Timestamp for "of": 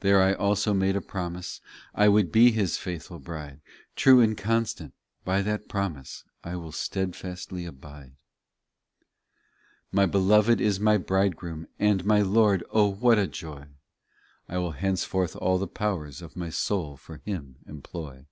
16.20-16.36